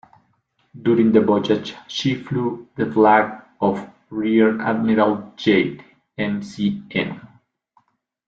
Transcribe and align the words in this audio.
During 0.81 1.11
the 1.11 1.21
voyage, 1.21 1.75
she 1.87 2.15
flew 2.15 2.67
the 2.75 2.91
flag 2.91 3.43
of 3.61 3.87
Rear 4.09 4.59
Admiral 4.59 5.31
J. 5.37 5.79
McN. 6.17 7.21